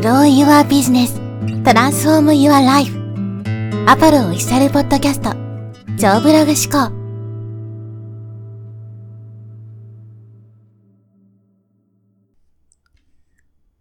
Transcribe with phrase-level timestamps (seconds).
[0.00, 1.12] Grow Your Business
[1.64, 2.96] Transform Your Life
[3.88, 5.32] アパロオフィシャルポッドキャスト
[5.98, 6.94] 超ブログ思考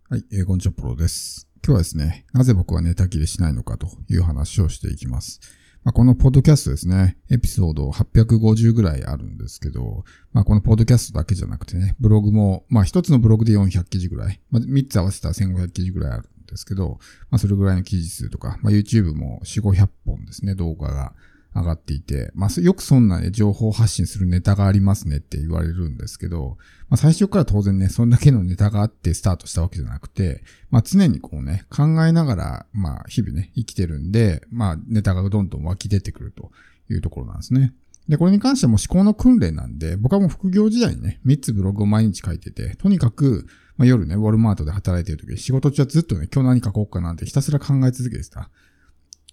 [0.09, 1.47] はい、えー、こんにちは、プロです。
[1.63, 5.39] 今日はですね、なぜ僕は寝たきりしないのかという話をしていきます。
[5.87, 21.13] まあ、このポッドキャストですね、エピソード850ぐらいあるんですけど、まあ、このポッドキャストだけじゃなくてね、ブログも、まあ、一つのブログで400記事ぐらい、まあ、3つ合わせたら1500記事ぐらいあるんですけど、まあ、それぐらいの記事数とか、まあ、YouTube も4、500本ですね、動画が。
[21.59, 26.57] 上がっていて、まあ、よくそんなね、情報発信するネタがありますねって言われるんですけど、
[26.89, 36.51] まあ、最初から当然ね、そんだけのネタがあってスタートしたわけじゃなくて、まあ、常にこうね、考えながら、まあ、日々ね、生きてるんで、まあ、ネタがどんどん湧き出てくると
[36.89, 37.73] いうところなんですね。
[38.07, 48.49] で、これに関しても思考の訓練なんで、僕はもう副業時代にね、3つブログを毎日書いてて、とにかく、まあ、夜ね、ウォルマートで働いてる時、仕事中はずっとね、今日何書こうかなんてひたすら考え続けてた。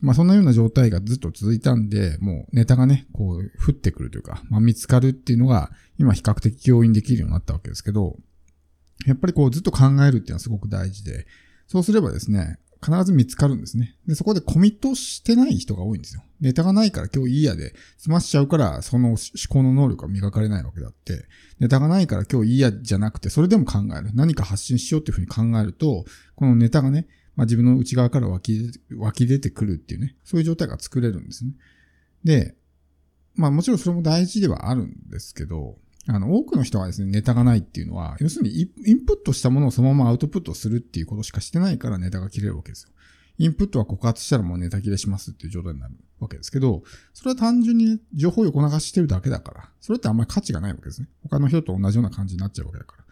[0.01, 8.17] まあそんなような状態がずっと続いたんで、もうネタがね、こう降ってくるというか、まあ見つかるっていうのが今比較的強引できるようになったわけですけど、
[9.07, 11.27] やっぱりこうずっと考えるっていうのはすごく大事で、
[11.67, 13.97] そうすればですね、必ず見つかるんですね。
[14.07, 16.23] で、そこでコミットしてない人が多いんですよ。
[16.41, 19.17] ネタがないから今日いいやで済ましちゃうから、その思
[19.49, 21.25] 考の能力が磨かれないわけだって、
[21.61, 24.11] ネタがないから今日いいやじゃなくて、それでも考える。
[24.15, 27.07] 何か発信しようっていうふうに考えると、このネタがね、
[27.37, 31.53] まあ自分の内側から湧き湧き出てくるっていうね、そういう状態が作れるんですね。
[32.25, 32.55] で、
[33.35, 42.91] まあもちろんそれも大事ではあるんですけど、あの、多くの人がですね、ネタがないっていうのは、要するにインプットしたものをそのままアウトプットするっていうことしかしてないからネタが切れるわけですよ。
[43.39, 46.83] インプットは告発したらもうネタ切れしますっていう状態になるわけですけど、
[47.15, 51.09] それは単純に、情報を横流ししてるだけだから、それってあんまり価値がないわけですね。
[51.23, 53.04] 他の人と同じような感じになっちゃうわけだから。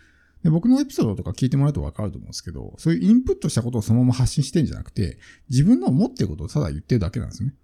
[0.43, 7.55] で僕のエピソードとか聞いてもらうとわかると思うんですけど、そういうインプットしたことをそのまま発信してんじゃなくて、自分の思ってることをただ言ってるだけなんですね。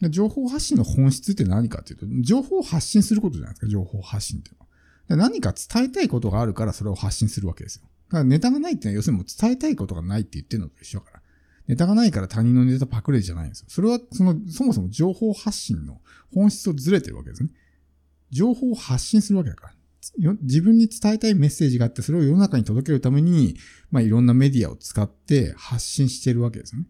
[0.00, 4.66] で情報発信の本質って何かっていうと、情報を発信することじゃないですか、情報発信っていうのは。
[5.08, 7.82] で何か伝えたいことがあるからそれを発信するわけですよ。
[8.08, 11.22] だからネタがないってのは要するにもう伝えたいことがないって言ってるのと一緒だから。
[11.68, 13.66] ネタがないから他人のネタパクレじゃないんですよ。
[13.68, 16.00] それはその、そもそも情報発信の
[16.32, 17.50] 本質とずれてるわけですね。
[18.30, 19.75] 情報を発信するわけだから。
[20.42, 23.56] 自分に伝えたいメッセージがあって、それを世の中に届けるために、
[23.90, 26.86] まあいろんなメディアを使って発信してるわけですよね。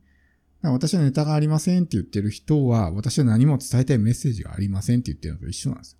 [0.62, 5.98] 私はネタがありませんって言ってる人は、私は何も伝えたいメッセージがありませんって言ってるのと一緒なんですよ。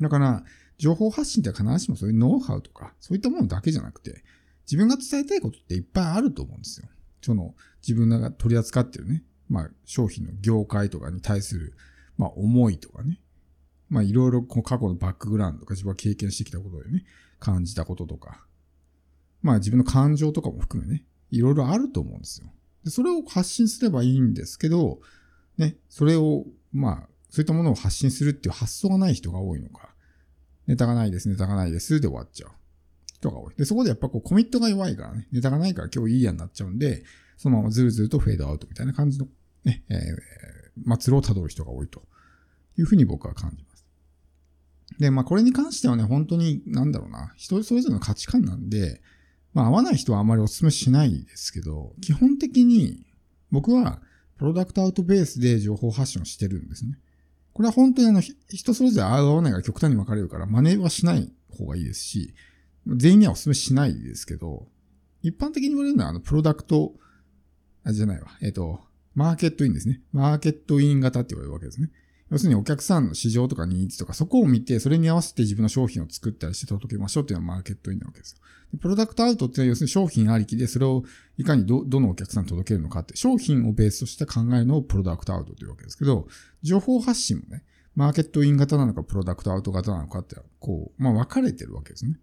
[0.00, 0.44] だから、
[0.78, 4.24] 情報発信って必ずしもそういうノウハウとか、そういったものだけじゃなくて、
[4.66, 6.88] 自分が伝えたいことっていっぱいあると思うんですよ。
[7.22, 11.74] その、自分が取り扱ってるね、まあ商品の業界とかに対する、
[12.16, 13.20] まあ思いとかね、
[13.94, 17.04] まあいろいろこう過去のバックグラウンドとか自分が経験してきたことでね、
[17.38, 18.44] 感じたこととか、
[19.40, 22.48] まあ自分の感情とかも含めね、いろいろあると思うんですよ。
[22.82, 24.98] で、それを発信すればいいんですけど、
[25.58, 29.94] ね、それを、まあ、そういったものを発信するっていう発想がない人が多いのか、
[30.66, 32.50] ネタがないです、ネタがないですで終わっちゃう
[33.06, 33.54] 人が多い。
[33.56, 37.04] で、そこでやっぱこうコミットが弱いからね、ネタがないから今日いいやになっちゃうんで、
[37.36, 39.28] そのままずるずるとフェードアウトみたいな感じの
[39.64, 42.02] ね、えー、末路を辿る人が多いと
[42.76, 43.73] いうふうに僕は感じます。
[44.98, 49.00] で、まあこれに関してはね、本当になんだろうな、人それぞれの価値観なんで、
[49.52, 53.06] まあ合わない人はあまりお勧めしないですけど、基本的に
[53.50, 54.00] 僕は
[54.36, 56.98] プロダクトアウトベースで情報発信をしてるんですね。
[57.52, 62.34] これは本当にあの、人それぞれ合わないが極端に分かれるから、真似はしない方がいいですし、
[62.86, 64.66] 全員にはお勧めしないですけど、
[65.22, 66.92] 一般的に言われるのはあの、プロダクト、
[67.84, 68.28] あ、じゃないわ。
[68.42, 68.80] えっ、と、
[69.14, 70.02] マーケットインですね。
[70.12, 71.90] マーケットイン型って言われるわけですね。
[72.30, 78.38] 要するにお客さんの市場とかニーズとかそこを見て、それに合わせて自分の商品を作ったりして届けましょうっていうのはマーケットインなわけですよ。
[78.72, 81.04] でプロダクトアウトっていうのは要するに商品ありきで、それを
[81.36, 86.26] いかにど、どのお客さんに届けるのかって、商品をベースとして考えのをプロダクトアウトというわけですけど、
[86.62, 87.62] 情報発信もね、
[87.94, 92.18] マーケットイン型なのかプロダクトアウト型なのかって、こう、まあ分かれてるわけですね。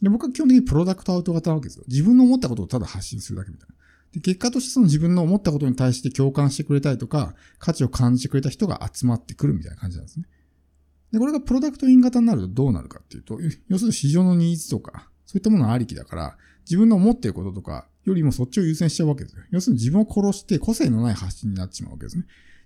[0.00, 1.84] で、僕は基本的にプロダクトアウト型なわけですよ。
[1.88, 3.74] 自分の思ったことをただ発信するだけみたいな。
[4.12, 10.26] で、結果としてその自分の思ったことに対して共感してくれたりとか、価値を感じてくれた人が集まってくるみたいな感じなんですね。
[11.12, 13.38] で、これがプロダクトイン型になるとどうなるかっていうと、
[13.68, 19.42] 要するに市場のニーズとか、そういったものありきだから、自分の思っていることとかよりもそっちを優先しちゃうわけですよ。
[19.50, 22.24] 要するに自分を殺して個性のない発信になってしまうわけですね。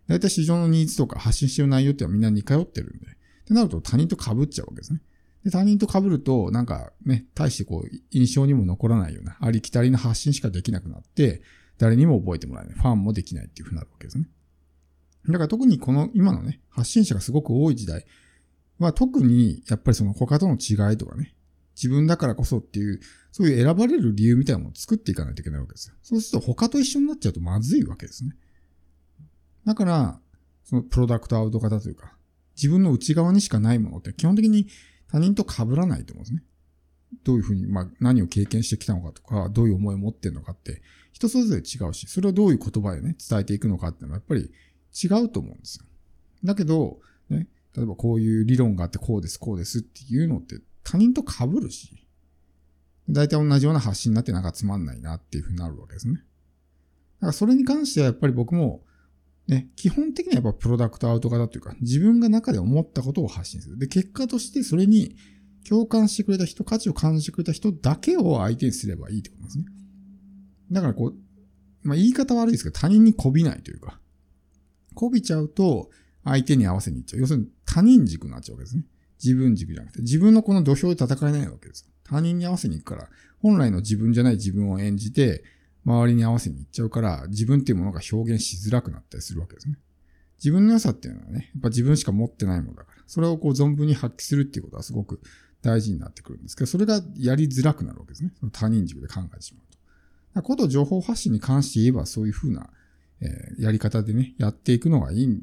[0.09, 3.07] だいたい市場のニーズとか発信してる内容っていうのはみんな似通ってるんで。
[3.07, 5.01] ってなると他人と被っちゃうわけですね。
[5.47, 11.41] で、他人と被ると、なんかね、大してこう、印象にも残らないような、ありきたりな発信しかできなくなって、
[11.79, 12.75] 誰にも覚えてもらえない。
[12.75, 14.29] ファンもできないっていう風になるわけですね。
[15.29, 18.07] だから特にこの今のね、発信者がすごく多い時代
[18.81, 21.37] は特にやっぱりその他との違いとかね、
[21.77, 22.99] 自分だからこそっていう、
[23.31, 25.95] そういう選ばれる理由みたいなものを作っていかないといけないわけですよ。
[26.03, 28.35] そうすると他と一緒になっちゃうとまずいわけですね。
[29.65, 30.21] だから、
[30.65, 32.17] そのプロダクトアウト型というか、
[32.57, 34.67] 自分の内側にしかないものって基本的に
[35.11, 36.43] 他人と被らないと思うんですね。
[37.25, 40.83] どういうふうに、まあ何を経験してきたのかとか、どういう思いを持ってるのかって、
[41.13, 44.51] 人それぞれ違うし、それをどういう言葉でね、伝えていくのかっていうのはやっぱり
[44.93, 45.87] 違うと思うんですよ。
[46.45, 47.01] だけど、
[47.31, 52.07] ね、例えばこういう理論があってこうです、こうですっていうのって他人と被るし、
[53.09, 56.15] 大体同じような発信になってなんかつまんないなっていうふうになるわけですね。
[56.15, 58.83] だからそれに関してはやっぱり僕も、
[59.49, 63.79] ね、基本的にはやっぱプロダクトアウト型というか、自分が中で思ったことを発信する。
[63.79, 65.17] で、結果としてそれに
[65.69, 69.65] 共感してくれた人、価値を感じてくれた人だけを相手にすればいいってことですね。
[70.73, 71.17] だからこう、
[71.83, 74.01] まあ言い方悪いですけど、他人に媚びないというか、
[74.97, 75.91] 媚びちゃうと
[76.25, 77.21] 相手に合わせにいっちゃう。
[77.21, 78.85] 要するに他人軸になっちゃうわけですね。
[79.23, 81.89] 自分軸じゃなくて、自分のこの土俵で戦えないわけです。
[82.05, 83.09] 他人に合わせに行くから、
[83.41, 85.45] 本来の自分じゃない自分を演じて、
[85.87, 89.79] 周りに合わせに行っちゃうから、自分っていうものが表現しづらくなったりするわけですね。
[90.39, 95.21] 自分の良さっていうのはね、やっぱ自分しか持ってないものだから、それをこう存分に発揮するっていうことはすごく
[95.63, 98.33] 大事になってくるんですけど、それがやりづらくなるわけですね。
[98.39, 99.79] その他人軸で考えてしまうと。
[100.35, 102.69] だこと情報発信に関して言えば、そういうふうな、
[103.21, 105.43] えーやり方でね、やっていくのがいいん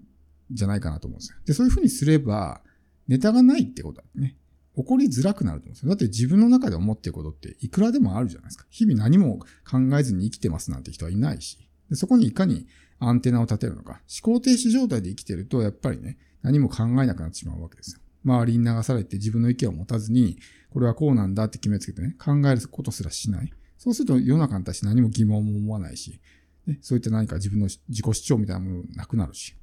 [0.52, 1.38] じゃないかなと思うんですよ。
[1.46, 2.62] で、そういうふうにすれば、
[3.08, 4.38] ネタがないってことはね、
[4.76, 5.90] 起こりづらくなると思うんですよ。
[5.90, 8.66] だって自分の中で思ってることっていくらでもあるじゃないですか。
[8.70, 9.40] 日々何も
[9.70, 11.58] 考えずに生きてますなんて人はいないし。
[11.90, 12.66] でそこにいかに
[13.00, 14.02] アンテナを立てるのか。
[14.24, 18.00] 思考停止状態で生きてると、やっぱりね、何も考えなくなってしまうわけですよ。
[18.26, 20.38] 周りに流されて自分の意見を持たずに、
[20.70, 23.52] これはこうなんだって決めつけてね、考えることすらしない。
[23.78, 26.22] そうすると世の中に対して何も疑問も思わないし、
[26.66, 29.54] ね、そういった何か自分の自己主張みたいなものなくなるし。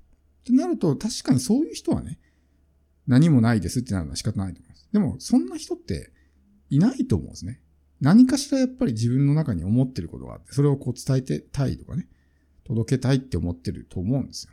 [0.41, 2.19] ってなると、確かにそういう人はね、
[3.07, 4.70] 何もないですってなるのは仕方ないと思います。
[4.93, 6.13] でも、そんな人って
[6.69, 7.61] いないと思うんですね。
[8.01, 12.09] 何かしらやっぱり自分の中に思ってることがあって、それをこう伝えてたいとかね、
[12.65, 14.53] 届けたいって思ってると思うんですよ。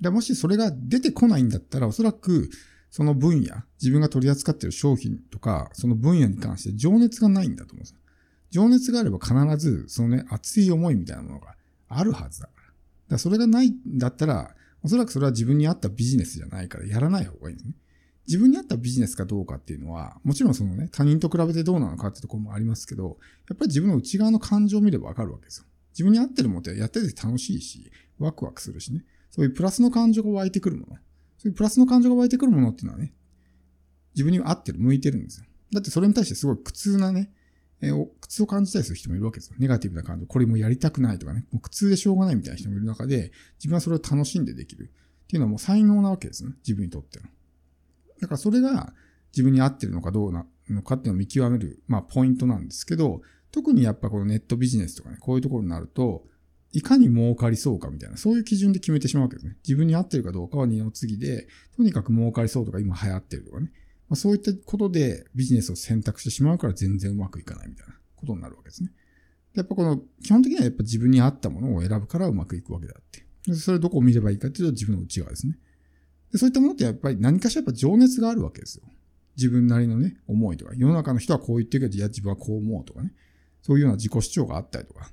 [0.00, 2.50] でもしそれが出てこないんだったら、おそらく
[2.90, 7.98] その分野、自分が取り扱っている商品とか、その分野に関して情熱がないんだと思うんですよ。
[8.50, 11.56] 情熱があれば必ず、そのね、熱い思いみたいなものが
[11.88, 12.62] あるはずだから。
[12.62, 12.74] だか
[13.10, 17.74] らそれがないんだったら、おそらくそれは自分に合ったビジネスじゃないからやらない方がいいんですね。
[18.28, 23.16] 自分に合ったビジネスかどうかっていうのは、もちろんそのね、他人と比べてどうなのかってところもありますけど、
[23.48, 25.64] やっぱり自分の内側の感情を見ればわかるわけですよ。
[25.92, 29.02] 自分に合ってるものってやってて楽しいし、ワクワクするしね。
[29.30, 30.96] そういうプラスの感情が湧いてくるもの。
[31.38, 33.14] そういうプラスの感情が湧いてくるものっていうのはね、
[34.14, 35.46] 自分に合ってる、向いてるんですよ。
[35.72, 37.32] だってそれに対してすごい苦痛なね、
[37.80, 39.56] えー苦痛を感じたりする人もいるわけですよ。
[39.58, 40.26] ネガティブな感情。
[40.26, 41.46] これもやりたくないとかね。
[41.50, 44.92] もう苦痛でしょうがないみたいな人もいる中で、自分はそれを楽しんでできる。
[45.24, 46.52] っていうのはもう才能なわけですね。
[46.58, 47.26] 自分にとっての。
[48.20, 48.92] だからそれが
[49.32, 56.24] 自分に合ってるのかどうなのかっていうのを見極める、まあポイントなんですけど、特にやっぱこのネットビジネスとかね、こういうところになると、
[56.72, 59.56] いかに儲かりそうかみたいな、そういう基準で決めてしまうわけですね。
[59.64, 63.72] 自分に合ってるかどうかは二の次で、とにかく儲かりそうとか今流行ってるとかね。
[64.08, 68.90] まあ、そういったことでビジネスを選択してしまうから全然うまくいかないみたいなことになるわけですね。
[69.54, 73.54] やっぱこの、基本的にはやっぱ自分に合ったものを選ぶからうまくいくわけであって。
[73.54, 75.58] それどこを見ればいいかっていうと自分の内側ですね。
[76.32, 78.84] でそういったものってやっぱり何かしらやっぱ情熱があるわけですよ。
[79.36, 83.12] 自分なりのね、思いとか、世の中の人はこう言ってるけど、いや自分はこう思うとかね。
[83.62, 85.10] そういうような自己主張があったりとか。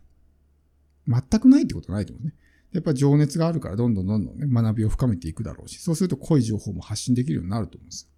[1.07, 2.33] 全くないってことはないと思うね。
[2.71, 8.09] やっぱ情熱があるからどんどんどんどんね、学びを深めていくだろうし、そうすると濃い情報も発信できるようになると思うんですよ。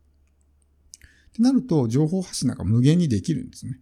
[1.29, 3.79] ってなると、情報発信なんか無限にできるんですね。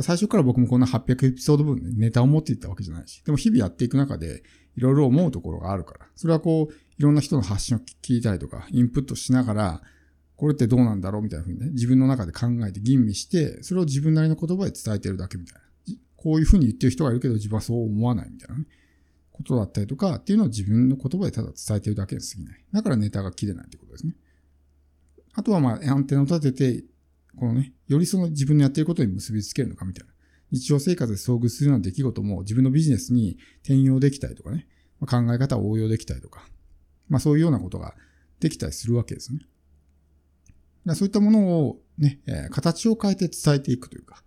[0.00, 4.42] 最初から僕もこんな800エピソード分でネタを持っていったわけじゃないし、でも日々やっていく中で
[4.76, 9.82] いろいろ思うところがあるから、それはこう、いろんな人の発信を聞いたりとか、インプットしながら、
[10.36, 15.68] これってどうなんだろうみたいな風にね、自分の中で考えて吟味して、それを自分なりの言葉で伝えてるだけみたいな。
[16.16, 18.66] こういう風に言ってる人がいるけど自分はそう思わないみたいなね、
[19.30, 22.64] ことだったりとかっていうのを自分の言葉でただ伝えてるだけに過ぎない。
[22.72, 24.14] だからネタが切れないってことですね。
[25.34, 26.84] あとはまあ、アンテナを立てて、
[27.36, 30.12] このね、よりその自分のやってることに結びつけるのかみたいな。
[30.50, 34.66] 日常生活で遭遇するような出来事も自分のビジネスに転用できたりとかね、
[35.00, 36.48] 考え方を応用できたりとか、
[37.08, 37.94] まあそういうようなことが
[38.40, 39.40] できたりするわけですね。
[40.94, 44.22] そういったものをね、え形を変えて伝えていくというか、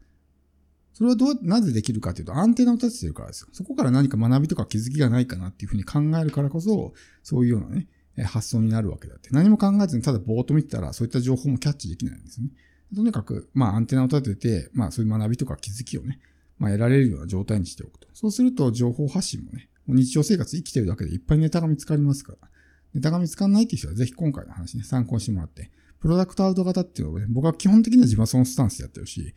[0.93, 3.47] それはどう、なぜできるかというと、アンテナを立ててるからですよ。
[3.53, 7.87] そこから何か学びとか気づきがないかなっていうふうに考えるからこそ、そういうようなね、
[8.25, 9.29] 発想になるわけだって。
[9.31, 12.49] 何も考えずにただぼーっと見てたら、そういった情報もキャッチできないんですね。
[12.95, 16.19] とにかく、まあ、アンテナを立てて、まあ、そういう学びとか気づきをね、
[16.59, 18.07] まあ、得られるような状態にしておくと。
[18.13, 22.50] そうすると、情報発信もね、もう日常生活生きてるだけでいっぱいネタが見つかりますから。
[22.93, 29.33] ネタが見つかんないっていう人は、ぜひ今回の話ね、参考にしてもらって、プロダクトアウト型っていうのはね、僕は基本的には自分はそのスタンスでやってるし、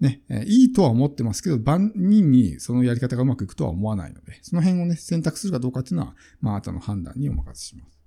[0.00, 8.03] ね、えーいいとは思ってますけど、万人にそのやり方がうまくいくとは思わないので、その辺をね、選択するかどうかっていうのは、まあ、あなたの判断にお任せします。